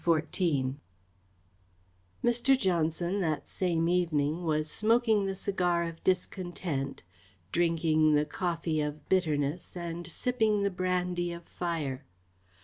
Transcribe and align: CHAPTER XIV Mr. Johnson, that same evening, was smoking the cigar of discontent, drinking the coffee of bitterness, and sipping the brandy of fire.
CHAPTER 0.03 0.25
XIV 0.31 0.75
Mr. 2.23 2.57
Johnson, 2.59 3.21
that 3.21 3.47
same 3.47 3.87
evening, 3.87 4.43
was 4.45 4.67
smoking 4.67 5.27
the 5.27 5.35
cigar 5.35 5.83
of 5.83 6.03
discontent, 6.03 7.03
drinking 7.51 8.15
the 8.15 8.25
coffee 8.25 8.81
of 8.81 9.07
bitterness, 9.09 9.77
and 9.77 10.07
sipping 10.07 10.63
the 10.63 10.71
brandy 10.71 11.31
of 11.31 11.43
fire. 11.43 12.03